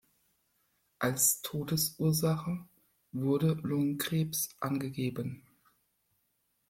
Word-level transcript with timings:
Als 0.97 1.43
Todesursache 1.43 2.65
wurde 3.11 3.59
Lungenkrebs 3.61 4.49
angegeben. 4.59 5.45